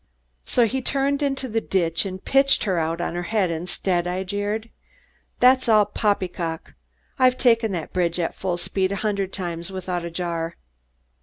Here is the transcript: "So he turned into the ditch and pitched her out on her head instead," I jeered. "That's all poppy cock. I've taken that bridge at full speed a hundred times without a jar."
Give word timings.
"So 0.45 0.65
he 0.65 0.81
turned 0.81 1.21
into 1.21 1.47
the 1.47 1.61
ditch 1.61 2.07
and 2.07 2.25
pitched 2.25 2.63
her 2.63 2.79
out 2.79 2.99
on 3.01 3.13
her 3.13 3.21
head 3.29 3.51
instead," 3.51 4.07
I 4.07 4.23
jeered. 4.23 4.71
"That's 5.39 5.69
all 5.69 5.85
poppy 5.85 6.27
cock. 6.27 6.73
I've 7.19 7.37
taken 7.37 7.71
that 7.73 7.93
bridge 7.93 8.19
at 8.19 8.33
full 8.33 8.57
speed 8.57 8.91
a 8.91 8.95
hundred 9.05 9.31
times 9.31 9.71
without 9.71 10.03
a 10.03 10.09
jar." 10.09 10.55